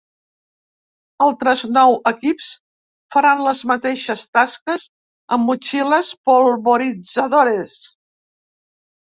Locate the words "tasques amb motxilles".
4.39-6.11